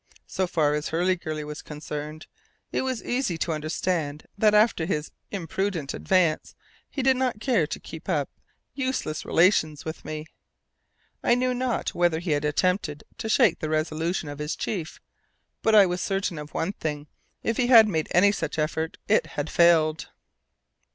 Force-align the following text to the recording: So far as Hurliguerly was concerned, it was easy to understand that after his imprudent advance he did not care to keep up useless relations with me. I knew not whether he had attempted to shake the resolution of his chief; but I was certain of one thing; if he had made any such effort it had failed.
So 0.25 0.47
far 0.47 0.73
as 0.73 0.87
Hurliguerly 0.89 1.43
was 1.43 1.61
concerned, 1.61 2.25
it 2.71 2.81
was 2.81 3.03
easy 3.03 3.37
to 3.37 3.51
understand 3.51 4.25
that 4.35 4.55
after 4.55 4.87
his 4.87 5.11
imprudent 5.29 5.93
advance 5.93 6.55
he 6.89 7.03
did 7.03 7.17
not 7.17 7.39
care 7.39 7.67
to 7.67 7.79
keep 7.79 8.09
up 8.09 8.27
useless 8.73 9.25
relations 9.25 9.85
with 9.85 10.03
me. 10.03 10.25
I 11.23 11.35
knew 11.35 11.53
not 11.53 11.93
whether 11.93 12.17
he 12.17 12.31
had 12.31 12.45
attempted 12.45 13.03
to 13.19 13.29
shake 13.29 13.59
the 13.59 13.69
resolution 13.69 14.27
of 14.27 14.39
his 14.39 14.55
chief; 14.55 14.99
but 15.61 15.75
I 15.75 15.85
was 15.85 16.01
certain 16.01 16.39
of 16.39 16.51
one 16.55 16.73
thing; 16.73 17.05
if 17.43 17.57
he 17.57 17.67
had 17.67 17.87
made 17.87 18.07
any 18.09 18.31
such 18.31 18.57
effort 18.57 18.97
it 19.07 19.27
had 19.27 19.51
failed. 19.51 20.09